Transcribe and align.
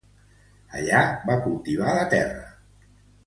Allí 0.77 1.03
va 1.27 1.35
cultivar 1.43 1.93
la 1.99 2.07
terra. 2.17 2.49